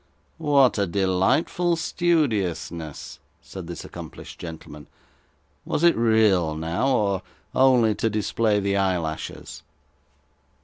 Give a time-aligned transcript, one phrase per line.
[0.39, 4.87] 'What a delightful studiousness!' said this accomplished gentleman.
[5.63, 7.21] 'Was it real, now, or
[7.53, 9.61] only to display the eyelashes?